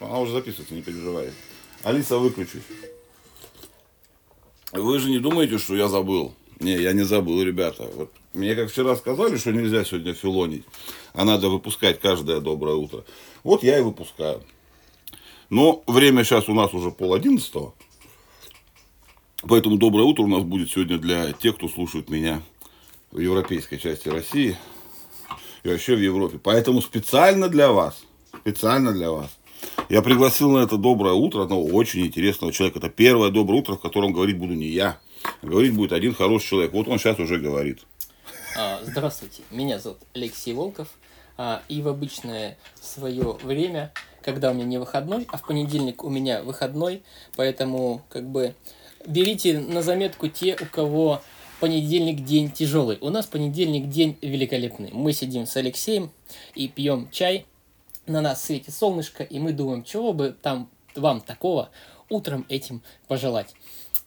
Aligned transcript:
Она 0.00 0.18
уже 0.18 0.32
записывается, 0.32 0.74
не 0.74 0.82
переживай. 0.82 1.32
Алиса, 1.82 2.18
выключись. 2.18 2.62
Вы 4.72 4.98
же 4.98 5.10
не 5.10 5.18
думаете, 5.18 5.58
что 5.58 5.76
я 5.76 5.88
забыл? 5.88 6.34
Не, 6.60 6.76
я 6.76 6.92
не 6.92 7.02
забыл, 7.02 7.42
ребята. 7.42 7.88
Вот 7.94 8.12
мне 8.32 8.54
как 8.54 8.70
вчера 8.70 8.96
сказали, 8.96 9.36
что 9.36 9.52
нельзя 9.52 9.84
сегодня 9.84 10.14
филонить, 10.14 10.64
а 11.12 11.24
надо 11.24 11.48
выпускать 11.48 12.00
каждое 12.00 12.40
доброе 12.40 12.76
утро. 12.76 13.04
Вот 13.44 13.62
я 13.62 13.78
и 13.78 13.82
выпускаю. 13.82 14.42
Но 15.48 15.82
время 15.86 16.24
сейчас 16.24 16.48
у 16.48 16.54
нас 16.54 16.74
уже 16.74 16.90
пол 16.90 17.14
одиннадцатого. 17.14 17.74
Поэтому 19.42 19.76
доброе 19.76 20.02
утро 20.02 20.22
у 20.22 20.28
нас 20.28 20.42
будет 20.42 20.70
сегодня 20.70 20.98
для 20.98 21.32
тех, 21.32 21.56
кто 21.56 21.68
слушает 21.68 22.10
меня 22.10 22.42
в 23.12 23.20
европейской 23.20 23.76
части 23.76 24.08
России 24.08 24.56
и 25.62 25.68
вообще 25.68 25.94
в 25.94 26.00
Европе. 26.00 26.38
Поэтому 26.42 26.82
специально 26.82 27.48
для 27.48 27.70
вас, 27.70 28.04
специально 28.40 28.92
для 28.92 29.10
вас, 29.10 29.38
я 29.88 30.02
пригласил 30.02 30.50
на 30.50 30.58
это 30.58 30.76
доброе 30.76 31.14
утро 31.14 31.42
одного 31.42 31.64
очень 31.64 32.06
интересного 32.06 32.52
человека. 32.52 32.78
Это 32.78 32.88
первое 32.88 33.30
доброе 33.30 33.60
утро, 33.60 33.74
в 33.74 33.80
котором 33.80 34.12
говорить 34.12 34.38
буду 34.38 34.54
не 34.54 34.66
я. 34.66 34.98
А 35.42 35.46
говорить 35.46 35.74
будет 35.74 35.92
один 35.92 36.14
хороший 36.14 36.48
человек. 36.48 36.72
Вот 36.72 36.88
он 36.88 36.98
сейчас 36.98 37.18
уже 37.18 37.38
говорит. 37.38 37.80
А, 38.56 38.80
здравствуйте, 38.82 39.42
меня 39.50 39.78
зовут 39.78 39.98
Алексей 40.14 40.54
Волков. 40.54 40.88
А, 41.38 41.62
и 41.68 41.82
в 41.82 41.88
обычное 41.88 42.56
свое 42.80 43.36
время, 43.42 43.92
когда 44.22 44.50
у 44.50 44.54
меня 44.54 44.64
не 44.64 44.78
выходной, 44.78 45.26
а 45.30 45.36
в 45.36 45.46
понедельник 45.46 46.02
у 46.02 46.08
меня 46.08 46.42
выходной, 46.42 47.02
поэтому 47.36 48.02
как 48.08 48.28
бы 48.28 48.54
берите 49.06 49.58
на 49.58 49.82
заметку 49.82 50.28
те, 50.28 50.56
у 50.60 50.64
кого 50.66 51.20
понедельник 51.60 52.24
день 52.24 52.50
тяжелый. 52.50 52.98
У 53.00 53.10
нас 53.10 53.26
понедельник 53.26 53.88
день 53.88 54.16
великолепный. 54.22 54.90
Мы 54.92 55.12
сидим 55.12 55.46
с 55.46 55.56
Алексеем 55.56 56.10
и 56.54 56.68
пьем 56.68 57.08
чай. 57.10 57.46
На 58.06 58.20
нас 58.20 58.44
светит 58.44 58.74
солнышко, 58.74 59.22
и 59.22 59.38
мы 59.38 59.52
думаем, 59.52 59.82
чего 59.82 60.12
бы 60.12 60.36
там 60.40 60.70
вам 60.94 61.20
такого 61.20 61.70
утром 62.08 62.46
этим 62.48 62.82
пожелать. 63.08 63.54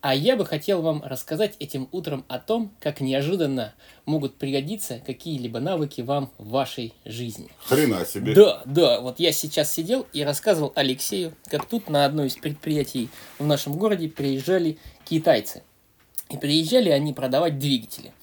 А 0.02 0.16
я 0.16 0.38
бы 0.38 0.45
хотел 0.45 0.81
вам 0.81 1.03
рассказать 1.03 1.56
этим 1.59 1.89
утром 1.91 2.23
о 2.30 2.39
том, 2.39 2.72
как 2.80 3.02
неожиданно 3.02 3.73
могут 4.06 4.36
пригодиться 4.38 5.02
какие-либо 5.06 5.59
навыки 5.59 6.00
вам 6.00 6.31
в 6.38 6.52
вашей 6.52 6.94
жизни. 7.03 7.50
Хрена 7.66 8.06
себе. 8.06 8.33
Да, 8.33 8.61
да, 8.66 9.02
вот 9.02 9.19
я 9.19 9.33
сейчас 9.33 9.73
сидел 9.73 10.08
и 10.13 10.23
рассказывал 10.23 10.72
Алексею, 10.75 11.34
как 11.50 11.66
тут 11.66 11.89
на 11.89 12.06
одно 12.06 12.23
из 12.23 12.38
предприятий 12.38 13.09
в 13.39 13.45
нашем 13.45 13.73
городе 13.78 14.08
приезжали 14.08 14.78
китайцы. 15.03 15.63
И 16.30 16.38
приезжали 16.38 16.89
они 16.89 17.11
продавать 17.11 17.59
двигатели. 17.59 18.13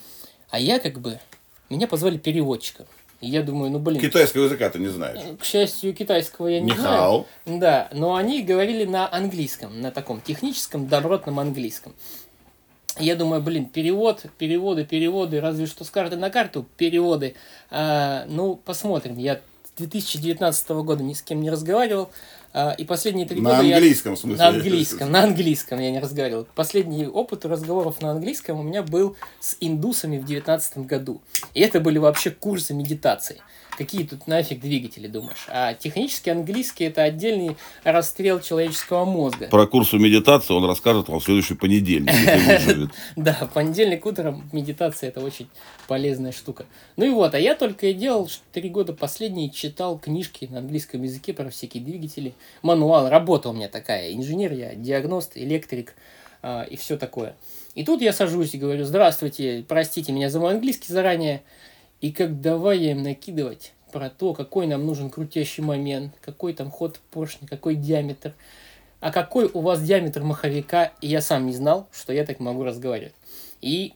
А 0.49 0.59
я 0.59 0.79
как 0.79 0.99
бы, 0.99 1.21
меня 1.69 1.87
позвали 1.87 2.17
переводчиком. 2.17 2.87
И 3.21 3.29
я 3.29 3.43
думаю, 3.43 3.71
ну 3.71 3.79
блин. 3.79 4.01
Китайского 4.01 4.45
языка 4.45 4.69
ты 4.69 4.79
не 4.79 4.89
знаешь. 4.89 5.21
К 5.41 5.45
счастью, 5.45 5.95
китайского 5.95 6.49
я 6.49 6.61
не 6.61 6.67
Нихао. 6.73 7.27
знаю. 7.45 7.61
Да, 7.61 7.89
но 7.93 8.15
они 8.15 8.43
говорили 8.43 8.85
на 8.85 9.13
английском, 9.13 9.81
на 9.81 9.91
таком 9.91 10.21
техническом, 10.21 10.87
добротном 10.87 11.39
английском. 11.41 11.95
Я 12.99 13.15
думаю, 13.17 13.43
блин, 13.43 13.67
перевод, 13.67 14.25
переводы, 14.39 14.85
переводы, 14.85 15.41
разве 15.41 15.67
что 15.67 15.85
с 15.85 15.91
карты 15.91 16.17
на 16.17 16.31
карту 16.31 16.67
переводы. 16.77 17.35
А, 17.71 18.25
ну, 18.27 18.57
посмотрим. 18.57 19.19
Я 19.19 19.41
с 19.65 19.79
2019 19.79 20.69
года 20.71 21.03
ни 21.03 21.13
с 21.13 21.21
кем 21.23 21.43
не 21.43 21.51
разговаривал. 21.51 22.11
А, 22.59 22.71
и 22.73 22.85
последние 22.87 23.27
три 23.27 23.39
На 23.43 23.51
года 23.51 23.63
я- 23.65 23.77
английском, 23.77 24.17
в 24.17 24.19
смысле? 24.19 24.39
На 24.39 24.49
английском, 24.49 25.13
на 25.13 25.23
английском 25.25 25.79
я 25.79 25.91
не 25.91 25.99
разговаривал. 26.01 26.47
Последний 26.55 27.07
опыт 27.07 27.45
разговоров 27.45 28.01
на 28.01 28.13
английском 28.13 28.59
у 28.59 28.63
меня 28.63 28.83
был 28.83 29.15
с 29.41 29.59
индусами 29.61 30.17
в 30.17 30.25
девятнадцатом 30.25 30.85
году. 30.87 31.21
И 31.53 31.61
это 31.61 31.81
были 31.81 31.99
вообще 31.99 32.31
курсы 32.31 32.73
медитации. 32.73 33.43
Какие 33.77 34.05
тут 34.05 34.27
нафиг 34.27 34.61
двигатели, 34.61 35.07
думаешь? 35.07 35.45
А 35.49 35.75
технически 35.75 36.31
английский 36.31 36.85
это 36.85 37.03
отдельный 37.03 37.59
расстрел 37.85 38.41
человеческого 38.41 39.05
мозга. 39.05 39.49
Про 39.49 39.67
курсу 39.67 39.99
медитации 39.99 40.55
он 40.55 40.65
расскажет 40.65 41.09
вам 41.09 41.21
в 41.21 41.25
следующий 41.25 41.55
понедельник. 41.57 42.11
Да, 43.17 43.49
понедельник 43.53 44.07
утром 44.07 44.49
медитация 44.53 45.09
это 45.11 45.21
очень 45.21 45.49
полезная 45.89 46.33
штука. 46.33 46.65
Ну 46.97 47.05
и 47.05 47.11
вот, 47.11 47.35
а 47.35 47.39
я 47.39 47.55
только 47.55 47.89
и 47.89 47.93
делал, 47.93 48.29
что 48.29 48.43
три 48.53 48.71
года 48.71 48.95
последние 48.95 49.51
читал 49.51 49.99
книжки 49.99 50.49
на 50.51 50.61
английском 50.61 51.03
языке 51.03 51.35
про 51.35 51.51
всякие 51.51 51.83
двигатели. 51.83 52.33
Мануал, 52.63 53.09
работа 53.09 53.49
у 53.51 53.53
меня 53.53 53.69
такая. 53.69 54.13
Инженер 54.13 54.53
я, 54.53 54.75
диагност, 54.75 55.33
электрик 55.37 55.95
а, 56.43 56.63
и 56.63 56.77
все 56.77 56.97
такое. 56.97 57.37
И 57.75 57.85
тут 57.85 58.01
я 58.01 58.13
сажусь 58.13 58.55
и 58.55 58.59
говорю, 58.59 58.85
здравствуйте, 58.85 59.65
простите 59.67 60.13
меня 60.13 60.31
за 60.31 60.41
мой 60.41 60.55
английский 60.55 60.93
заранее. 60.93 61.43
И 62.01 62.13
как 62.13 62.41
давай 62.41 62.79
я 62.79 62.93
им 62.93 63.03
накидывать 63.03 63.73
про 63.93 64.11
то, 64.11 64.35
какой 64.35 64.67
нам 64.67 64.85
нужен 64.87 65.11
крутящий 65.11 65.63
момент, 65.63 66.15
какой 66.21 66.53
там 66.53 66.71
ход 66.71 67.01
поршня, 67.11 67.49
какой 67.49 67.75
диаметр. 67.75 68.35
А 69.01 69.13
какой 69.13 69.51
у 69.53 69.61
вас 69.61 69.83
диаметр 69.83 70.23
маховика, 70.23 70.93
и 71.01 71.09
я 71.09 71.21
сам 71.21 71.47
не 71.47 71.53
знал, 71.53 71.87
что 71.93 72.13
я 72.13 72.25
так 72.25 72.41
могу 72.41 72.65
разговаривать. 72.65 73.15
И 73.61 73.95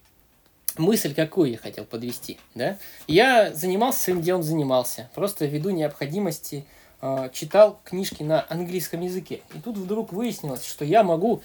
мысль 0.76 1.14
какую 1.14 1.50
я 1.50 1.56
хотел 1.56 1.84
подвести, 1.84 2.38
да? 2.54 2.78
Я 3.06 3.52
занимался 3.52 4.00
своим 4.00 4.22
делом, 4.22 4.42
занимался. 4.42 5.08
Просто 5.14 5.46
ввиду 5.46 5.70
необходимости 5.70 6.64
э, 6.66 6.79
читал 7.32 7.80
книжки 7.84 8.22
на 8.22 8.44
английском 8.48 9.00
языке. 9.00 9.40
И 9.54 9.58
тут 9.58 9.78
вдруг 9.78 10.12
выяснилось, 10.12 10.66
что 10.66 10.84
я 10.84 11.02
могу 11.02 11.42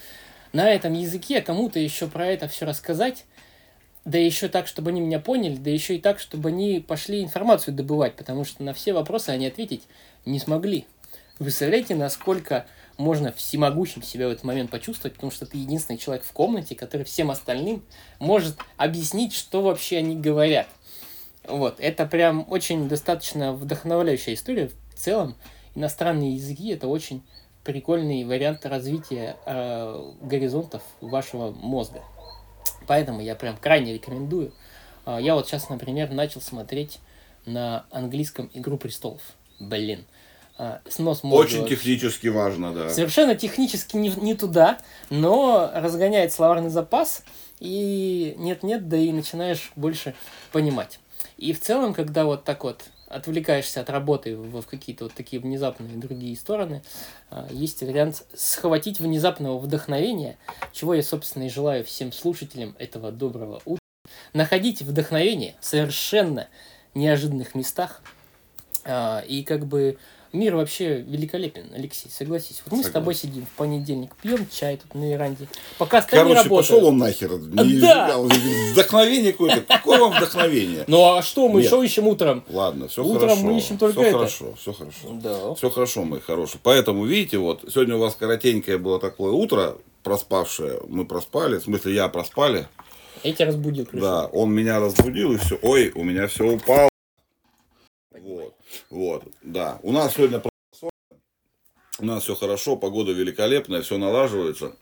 на 0.52 0.70
этом 0.70 0.92
языке 0.92 1.40
кому-то 1.40 1.78
еще 1.78 2.06
про 2.06 2.26
это 2.26 2.48
все 2.48 2.66
рассказать, 2.66 3.24
да 4.04 4.18
еще 4.18 4.48
так, 4.48 4.66
чтобы 4.68 4.90
они 4.90 5.00
меня 5.00 5.18
поняли, 5.18 5.56
да 5.56 5.70
еще 5.70 5.96
и 5.96 6.00
так, 6.00 6.20
чтобы 6.20 6.50
они 6.50 6.78
пошли 6.86 7.22
информацию 7.22 7.74
добывать, 7.74 8.14
потому 8.14 8.44
что 8.44 8.62
на 8.62 8.72
все 8.72 8.92
вопросы 8.92 9.30
они 9.30 9.46
ответить 9.46 9.82
не 10.24 10.38
смогли. 10.38 10.86
Вы 11.38 11.46
представляете, 11.46 11.94
насколько 11.94 12.66
можно 12.98 13.32
всемогущим 13.32 14.02
себя 14.02 14.28
в 14.28 14.30
этот 14.30 14.44
момент 14.44 14.70
почувствовать, 14.70 15.14
потому 15.14 15.30
что 15.30 15.44
ты 15.44 15.58
единственный 15.58 15.98
человек 15.98 16.24
в 16.24 16.32
комнате, 16.32 16.74
который 16.74 17.02
всем 17.02 17.30
остальным 17.30 17.82
может 18.18 18.56
объяснить, 18.76 19.34
что 19.34 19.60
вообще 19.60 19.98
они 19.98 20.16
говорят. 20.16 20.68
Вот, 21.46 21.76
это 21.78 22.06
прям 22.06 22.46
очень 22.48 22.88
достаточно 22.88 23.52
вдохновляющая 23.52 24.34
история. 24.34 24.70
В 24.96 24.98
целом, 24.98 25.36
иностранные 25.74 26.34
языки 26.34 26.70
это 26.70 26.88
очень 26.88 27.22
прикольный 27.64 28.24
вариант 28.24 28.64
развития 28.64 29.36
э, 29.44 30.12
горизонтов 30.22 30.82
вашего 31.02 31.50
мозга. 31.50 32.02
Поэтому 32.86 33.20
я 33.20 33.34
прям 33.34 33.56
крайне 33.58 33.92
рекомендую. 33.92 34.52
А, 35.04 35.20
Я 35.20 35.34
вот 35.34 35.46
сейчас, 35.46 35.68
например, 35.68 36.10
начал 36.10 36.40
смотреть 36.40 36.98
на 37.44 37.84
английском 37.90 38.50
«Игру 38.54 38.78
престолов». 38.78 39.20
Блин. 39.60 40.06
А, 40.56 40.80
Снос 40.88 41.22
мозга 41.22 41.44
Очень 41.44 41.60
вообще. 41.60 41.76
технически 41.76 42.28
важно, 42.28 42.72
да. 42.72 42.88
Совершенно 42.88 43.34
технически 43.34 43.96
не, 43.96 44.08
не 44.10 44.34
туда, 44.34 44.78
но 45.10 45.70
разгоняет 45.74 46.32
словарный 46.32 46.70
запас, 46.70 47.22
и 47.60 48.34
нет-нет, 48.38 48.88
да 48.88 48.96
и 48.96 49.12
начинаешь 49.12 49.72
больше 49.76 50.14
понимать. 50.52 51.00
И 51.36 51.52
в 51.52 51.60
целом, 51.60 51.92
когда 51.92 52.24
вот 52.24 52.44
так 52.44 52.64
вот 52.64 52.84
отвлекаешься 53.08 53.80
от 53.80 53.90
работы 53.90 54.36
в, 54.36 54.60
в 54.60 54.66
какие-то 54.66 55.04
вот 55.04 55.14
такие 55.14 55.40
внезапные 55.40 55.96
другие 55.96 56.36
стороны, 56.36 56.82
а, 57.30 57.46
есть 57.50 57.82
вариант 57.82 58.24
схватить 58.34 59.00
внезапного 59.00 59.58
вдохновения, 59.58 60.38
чего 60.72 60.94
я, 60.94 61.02
собственно, 61.02 61.44
и 61.44 61.48
желаю 61.48 61.84
всем 61.84 62.12
слушателям 62.12 62.74
этого 62.78 63.12
доброго 63.12 63.60
утра. 63.64 63.80
Находите 64.32 64.84
вдохновение 64.84 65.54
в 65.60 65.64
совершенно 65.64 66.48
неожиданных 66.94 67.54
местах, 67.54 68.02
а, 68.84 69.20
и 69.20 69.42
как 69.42 69.66
бы 69.66 69.98
мир 70.36 70.54
вообще 70.56 71.00
великолепен, 71.00 71.70
Алексей, 71.74 72.08
согласись. 72.10 72.62
Вот 72.64 72.72
мы 72.76 72.82
с 72.82 72.86
Согласен. 72.86 72.92
тобой 72.92 73.14
сидим 73.14 73.46
в 73.46 73.50
понедельник, 73.56 74.10
пьем 74.22 74.46
чай 74.50 74.76
тут 74.76 74.94
на 74.94 75.10
веранде, 75.10 75.48
пока 75.78 75.98
остальные 75.98 76.34
Короче, 76.34 76.48
работают. 76.48 76.68
пошел 76.80 76.88
он 76.88 76.98
нахер. 76.98 77.30
Не- 77.38 77.80
Да. 77.80 78.18
Вдохновение 78.72 79.32
какое-то. 79.32 79.60
Какое 79.62 79.98
вам 79.98 80.12
вдохновение? 80.16 80.84
Ну 80.86 81.04
а 81.16 81.22
что, 81.22 81.48
мы 81.48 81.60
Нет. 81.60 81.68
что 81.68 81.82
ищем 81.82 82.06
утром? 82.06 82.44
Ладно, 82.48 82.88
все 82.88 83.04
Утром 83.04 83.28
хорошо. 83.30 83.42
мы 83.42 83.58
ищем 83.58 83.78
только 83.78 84.00
все 84.00 84.08
это. 84.08 84.18
хорошо, 84.18 84.54
все 84.60 84.72
хорошо. 84.72 84.98
Да. 85.22 85.54
Все 85.54 85.70
хорошо, 85.70 86.04
мои 86.04 86.20
хорошие. 86.20 86.60
Поэтому, 86.62 87.04
видите, 87.04 87.38
вот 87.38 87.62
сегодня 87.72 87.96
у 87.96 87.98
вас 88.00 88.14
коротенькое 88.14 88.78
было 88.78 89.00
такое 89.00 89.32
утро, 89.32 89.76
проспавшее. 90.02 90.80
Мы 90.88 91.04
проспали, 91.04 91.56
в 91.58 91.62
смысле, 91.64 91.94
я 91.94 92.08
проспали. 92.08 92.68
Я 93.24 93.32
тебя 93.32 93.46
разбудил, 93.46 93.86
пришел. 93.86 94.06
Да, 94.06 94.26
он 94.26 94.52
меня 94.52 94.78
разбудил, 94.78 95.32
и 95.32 95.36
все. 95.38 95.58
Ой, 95.62 95.90
у 95.94 96.04
меня 96.04 96.28
все 96.28 96.44
упало. 96.52 96.88
Вот, 98.90 99.24
да. 99.42 99.78
У 99.82 99.92
нас 99.92 100.14
сегодня 100.14 100.42
у 101.98 102.04
нас 102.04 102.24
все 102.24 102.34
хорошо, 102.34 102.76
погода 102.76 103.12
великолепная, 103.12 103.80
все 103.80 103.96
налаживается. 103.96 104.76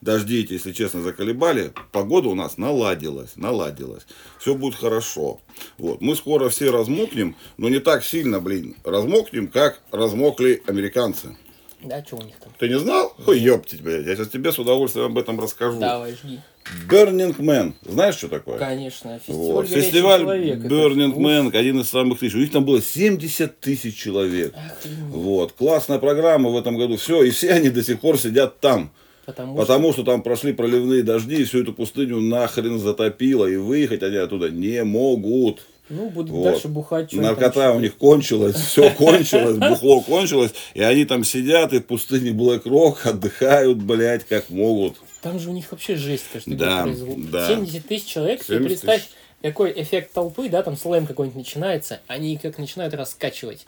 Дожди 0.00 0.46
если 0.48 0.72
честно, 0.72 1.02
заколебали. 1.02 1.72
Погода 1.92 2.28
у 2.28 2.34
нас 2.34 2.56
наладилась, 2.56 3.36
наладилась. 3.36 4.06
Все 4.38 4.54
будет 4.54 4.74
хорошо. 4.74 5.40
Вот. 5.78 6.00
Мы 6.00 6.16
скоро 6.16 6.48
все 6.48 6.70
размокнем, 6.70 7.36
но 7.58 7.68
не 7.68 7.78
так 7.78 8.04
сильно, 8.04 8.40
блин, 8.40 8.76
размокнем, 8.84 9.48
как 9.48 9.80
размокли 9.90 10.62
американцы. 10.66 11.36
Да, 11.84 12.02
что 12.04 12.16
у 12.16 12.22
них 12.22 12.34
там? 12.42 12.52
Ты 12.58 12.68
не 12.68 12.78
знал? 12.78 13.14
Ой, 13.26 13.38
ёптить, 13.38 13.82
блядь. 13.82 14.06
Я 14.06 14.16
сейчас 14.16 14.28
тебе 14.28 14.52
с 14.52 14.58
удовольствием 14.58 15.06
об 15.06 15.18
этом 15.18 15.40
расскажу. 15.40 15.78
Давай, 15.80 16.12
жги. 16.14 16.40
Burning 16.88 17.36
Man. 17.38 17.74
Знаешь, 17.84 18.14
что 18.16 18.28
такое? 18.28 18.58
Конечно, 18.58 19.18
фестиваль 19.18 19.52
Вот. 19.52 19.68
«Горячий 19.68 19.82
Фестиваль 19.86 20.20
человек». 20.20 20.58
Это 20.60 20.68
Burning 20.74 21.10
уф, 21.10 21.18
Man, 21.18 21.56
один 21.56 21.80
из 21.80 21.90
самых 21.90 22.18
тысяч. 22.18 22.34
У 22.34 22.38
них 22.38 22.50
там 22.52 22.64
было 22.64 22.80
70 22.80 23.60
тысяч 23.60 23.96
человек. 23.96 24.54
охренеть. 24.54 24.98
Вот. 25.10 25.52
Классная 25.52 25.98
программа 25.98 26.50
в 26.50 26.56
этом 26.56 26.76
году. 26.78 26.96
Все, 26.96 27.22
и 27.22 27.30
все 27.30 27.52
они 27.52 27.68
до 27.70 27.82
сих 27.84 28.00
пор 28.00 28.18
сидят 28.18 28.60
там. 28.60 28.90
Потому, 29.26 29.56
Потому 29.56 29.92
что 29.92 30.04
там 30.04 30.22
прошли 30.22 30.52
проливные 30.52 31.02
дожди, 31.02 31.36
и 31.36 31.44
всю 31.44 31.62
эту 31.62 31.72
пустыню 31.72 32.20
нахрен 32.20 32.78
затопило, 32.78 33.46
и 33.46 33.56
выехать 33.56 34.02
они 34.02 34.16
оттуда 34.16 34.50
не 34.50 34.84
могут. 34.84 35.62
Ну, 35.88 36.08
будут 36.10 36.30
Вот. 36.30 36.44
дальше 36.44 36.68
бухать. 36.68 37.12
Наркота 37.12 37.72
у 37.72 37.80
них 37.80 37.96
кончилась, 37.96 38.56
все 38.56 38.90
кончилось, 38.96 39.58
бухло 39.58 40.00
кончилось, 40.00 40.52
и 40.74 40.82
они 40.82 41.04
там 41.04 41.24
сидят 41.24 41.72
и 41.72 41.78
в 41.80 41.86
пустыне 41.86 42.30
Блэк 42.32 42.62
Рок 42.68 43.04
отдыхают, 43.06 43.78
блядь, 43.78 44.24
как 44.24 44.50
могут. 44.50 44.96
Там 45.22 45.38
же 45.38 45.50
у 45.50 45.52
них 45.52 45.70
вообще 45.70 45.96
жесть 45.96 46.24
каждый 46.32 46.56
Да, 46.56 46.82
год 46.82 46.84
производит. 46.84 47.30
да. 47.30 47.48
70 47.48 47.86
тысяч 47.86 48.06
человек, 48.06 48.42
70 48.42 48.66
представь, 48.66 49.02
тысяч. 49.02 49.14
какой 49.42 49.72
эффект 49.82 50.12
толпы, 50.12 50.48
да, 50.48 50.62
там 50.62 50.76
слэм 50.76 51.06
какой-нибудь 51.06 51.36
начинается, 51.38 52.00
они 52.06 52.36
как 52.36 52.58
начинают 52.58 52.94
раскачивать. 52.94 53.66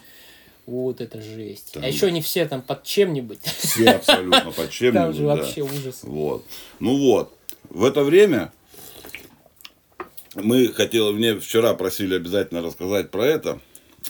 Вот 0.67 1.01
это 1.01 1.23
жесть. 1.23 1.73
Там- 1.75 1.85
А 1.85 1.87
еще 1.87 2.07
они 2.09 2.21
все 2.21 2.45
там 2.47 2.61
под 2.61 2.83
чем-нибудь. 2.83 3.39
Все 3.43 3.91
абсолютно 3.91 4.51
под 4.51 4.69
чем 4.71 4.95
Там 4.95 5.13
же 5.15 5.25
вообще 5.25 5.61
ужас. 5.63 6.01
Вот. 6.03 6.45
Ну 6.81 6.97
вот. 6.99 7.33
В 7.71 7.85
это 7.85 8.03
время 8.03 8.53
мы 10.37 10.69
хотели, 10.69 11.13
мне 11.13 11.39
вчера 11.39 11.75
просили 11.75 12.15
обязательно 12.15 12.63
рассказать 12.63 13.11
про 13.11 13.27
это, 13.27 13.61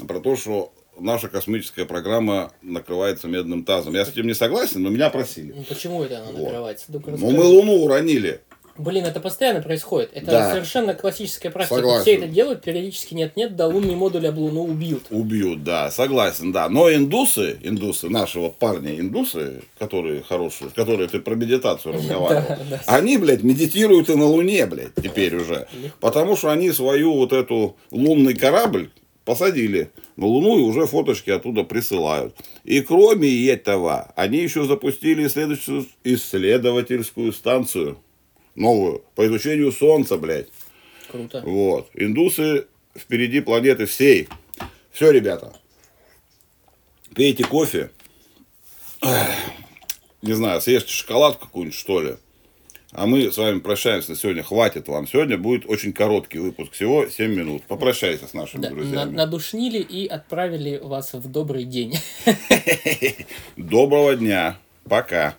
про 0.06 0.20
то, 0.20 0.36
что 0.36 0.72
наша 0.98 1.28
космическая 1.28 1.84
программа 1.84 2.52
накрывается 2.62 3.28
медным 3.28 3.64
тазом. 3.64 3.94
Я 3.94 4.04
с 4.04 4.08
этим 4.10 4.26
не 4.26 4.34
согласен, 4.34 4.82
но 4.82 4.90
меня 4.90 5.10
просили. 5.10 5.52
Ну 5.56 5.62
почему 5.64 6.02
это 6.02 6.18
она 6.18 6.32
Вот. 6.32 6.42
накрывается? 6.44 6.86
Расскажи. 6.92 7.16
мы 7.18 7.44
Луну 7.44 7.84
уронили. 7.84 8.40
Блин, 8.78 9.04
это 9.04 9.20
постоянно 9.20 9.62
происходит. 9.62 10.10
Это 10.14 10.26
Да. 10.26 10.50
совершенно 10.52 10.94
классическая 10.94 11.50
практика. 11.50 11.76
Согласен. 11.76 12.02
Все 12.02 12.14
это 12.16 12.26
делают, 12.28 12.62
периодически 12.62 13.14
нет-нет, 13.14 13.56
да 13.56 13.66
лунный 13.66 13.94
модуль 13.94 14.26
об 14.26 14.38
Луну 14.38 14.64
убьют. 14.64 15.04
Убьют, 15.10 15.64
да, 15.64 15.90
согласен, 15.90 16.52
да. 16.52 16.68
Но 16.68 16.92
индусы, 16.92 17.58
индусы, 17.62 18.08
наши 18.08 18.38
вот 18.38 18.56
парни 18.56 18.98
индусы, 19.00 19.62
которые 19.78 20.22
хорошие, 20.22 20.70
которые 20.70 21.08
ты 21.08 21.20
про 21.20 21.34
медитацию 21.34 21.94
разговаривал, 21.96 22.44
они, 22.86 23.18
блядь, 23.18 23.42
медитируют 23.42 24.10
и 24.10 24.14
на 24.14 24.26
Луне, 24.26 24.66
блядь, 24.66 24.94
теперь 24.94 25.36
уже. 25.36 25.66
Потому 26.00 26.36
что 26.36 26.50
они 26.50 26.70
свою 26.72 27.14
вот 27.14 27.32
эту 27.32 27.76
лунный 27.90 28.34
корабль 28.34 28.90
посадили 29.24 29.90
на 30.16 30.26
Луну 30.26 30.58
и 30.58 30.62
уже 30.62 30.86
фоточки 30.86 31.30
оттуда 31.30 31.64
присылают. 31.64 32.34
И 32.64 32.80
кроме 32.80 33.48
этого, 33.48 34.12
они 34.16 34.38
еще 34.38 34.64
запустили 34.64 35.26
исследовательскую 36.04 37.32
станцию 37.32 37.98
новую 38.56 39.04
по 39.14 39.26
изучению 39.26 39.70
Солнца, 39.72 40.16
блядь. 40.16 40.48
Круто. 41.10 41.42
Вот. 41.44 41.90
Индусы 41.94 42.66
впереди 42.98 43.40
планеты 43.40 43.86
всей. 43.86 44.28
Все, 44.90 45.10
ребята. 45.10 45.54
Пейте 47.14 47.44
кофе. 47.44 47.90
Не 50.22 50.32
знаю, 50.32 50.60
съешьте 50.60 50.90
шоколадку 50.90 51.46
какую-нибудь, 51.46 51.78
что 51.78 52.00
ли. 52.02 52.16
А 52.92 53.06
мы 53.06 53.30
с 53.30 53.36
вами 53.36 53.58
прощаемся 53.60 54.10
на 54.10 54.16
сегодня. 54.16 54.42
Хватит 54.42 54.88
вам. 54.88 55.06
Сегодня 55.06 55.36
будет 55.36 55.66
очень 55.66 55.92
короткий 55.92 56.38
выпуск. 56.38 56.72
Всего 56.72 57.06
7 57.06 57.34
минут. 57.34 57.62
Попрощайся 57.64 58.26
с 58.26 58.32
нашими 58.32 58.62
Да, 58.62 58.70
на- 58.70 58.74
друзьями. 58.76 59.14
надушнили 59.14 59.78
и 59.80 60.06
отправили 60.06 60.78
вас 60.82 61.12
в 61.12 61.28
добрый 61.30 61.64
день. 61.64 61.94
Доброго 63.56 64.16
дня. 64.16 64.58
Пока. 64.88 65.34